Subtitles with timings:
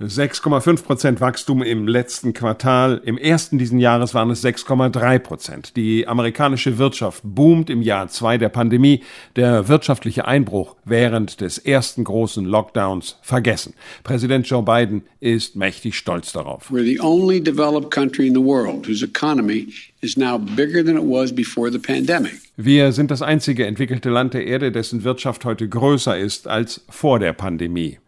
[0.00, 3.00] 6,5 Prozent Wachstum im letzten Quartal.
[3.04, 5.76] Im ersten diesen Jahres waren es 6,3 Prozent.
[5.76, 9.02] Die amerikanische Wirtschaft boomt im Jahr zwei der Pandemie.
[9.34, 13.74] Der wirtschaftliche Einbruch während des ersten großen Lockdowns vergessen.
[14.04, 16.70] Präsident Joe Biden ist mächtig stolz darauf.
[16.70, 19.66] We're the only developed country in the world whose economy
[20.00, 22.34] is now bigger than it was before the pandemic.
[22.56, 27.18] Wir sind das einzige entwickelte Land der Erde, dessen Wirtschaft heute größer ist als vor
[27.18, 27.98] der Pandemie.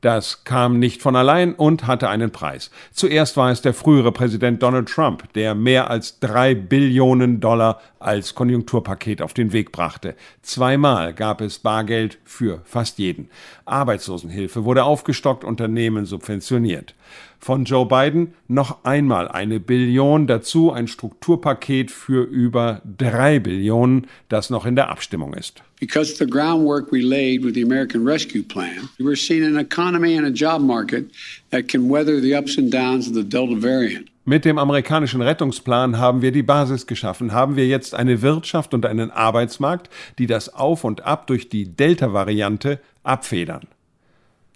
[0.00, 2.70] Das kam nicht von allein und hatte einen Preis.
[2.92, 8.34] Zuerst war es der frühere Präsident Donald Trump, der mehr als drei Billionen Dollar als
[8.34, 10.14] Konjunkturpaket auf den Weg brachte.
[10.42, 13.28] Zweimal gab es Bargeld für fast jeden.
[13.64, 16.94] Arbeitslosenhilfe wurde aufgestockt, Unternehmen subventioniert.
[17.40, 24.50] Von Joe Biden noch einmal eine Billion, dazu ein Strukturpaket für über drei Billionen, das
[24.50, 25.62] noch in der Abstimmung ist.
[25.80, 30.16] Because of the groundwork we laid with the American Rescue Plan, we're seeing an economy
[30.16, 31.04] and a job market
[31.50, 34.08] that can weather the ups and downs of the Delta variant.
[34.24, 38.84] Mit dem amerikanischen Rettungsplan haben wir die Basis geschaffen, haben wir jetzt eine Wirtschaft und
[38.84, 43.68] einen Arbeitsmarkt, die das Auf und Ab durch die Delta-Variante abfedern.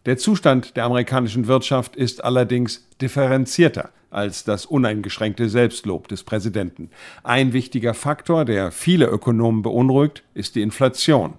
[0.04, 6.90] Der Zustand der amerikanischen Wirtschaft ist allerdings differenzierter als das uneingeschränkte Selbstlob des Präsidenten.
[7.22, 11.34] Ein wichtiger Faktor, der viele Ökonomen beunruhigt, ist die Inflation.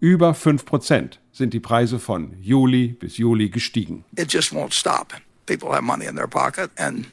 [0.00, 4.04] Über 5 Prozent sind die Preise von Juli bis Juli gestiegen.
[4.16, 5.14] It just won't stop.
[5.46, 7.06] People have money in their pocket and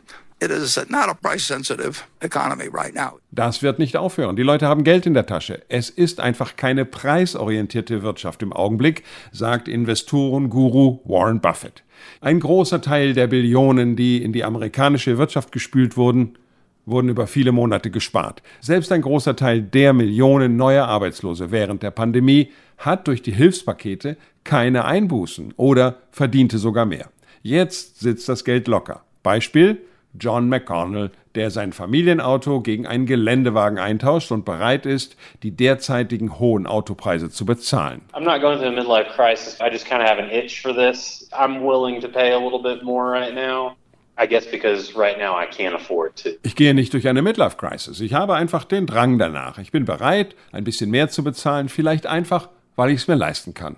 [0.44, 3.20] It is not a price-sensitive economy right now.
[3.30, 4.36] Das wird nicht aufhören.
[4.36, 5.62] Die Leute haben Geld in der Tasche.
[5.70, 11.84] Es ist einfach keine preisorientierte Wirtschaft im Augenblick, sagt Investorenguru Warren Buffett.
[12.22, 16.40] Ein großer Teil der Billionen, die in die amerikanische Wirtschaft gespült wurden,
[16.88, 18.42] wurden über viele Monate gespart.
[18.62, 24.18] Selbst ein großer Teil der Millionen neuer Arbeitslose während der Pandemie hat durch die Hilfspakete
[24.44, 27.12] keine Einbußen oder verdiente sogar mehr.
[27.44, 29.04] Jetzt sitzt das Geld locker.
[29.22, 29.82] Beispiel
[30.20, 36.68] John McConnell, der sein Familienauto gegen einen Geländewagen eintauscht und bereit ist, die derzeitigen hohen
[36.68, 38.02] Autopreise zu bezahlen.
[38.14, 39.58] I'm not going through a midlife crisis.
[39.62, 41.30] I just kind of have an itch for this.
[41.32, 43.76] I'm willing to pay a little bit more right now.
[44.22, 46.32] I guess because right now I can't afford to.
[46.44, 48.02] Ich gehe nicht durch eine Midlife Crisis.
[48.02, 49.58] Ich habe einfach den Drang danach.
[49.58, 53.54] Ich bin bereit, ein bisschen mehr zu bezahlen, vielleicht einfach, weil ich es mir leisten
[53.54, 53.78] kann.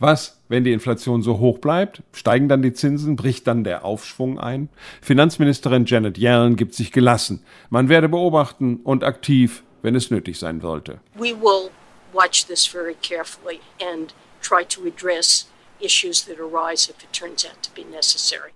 [0.00, 2.02] Was, wenn die Inflation so hoch bleibt?
[2.12, 3.16] Steigen dann die Zinsen?
[3.16, 4.70] Bricht dann der Aufschwung ein?
[5.02, 7.44] Finanzministerin Janet Yellen gibt sich gelassen.
[7.68, 11.00] Man werde beobachten und aktiv, wenn es nötig sein sollte.
[11.14, 11.70] We will
[12.14, 15.50] watch this very carefully and try to address
[15.80, 18.52] issues that arise if it turns out to be necessary.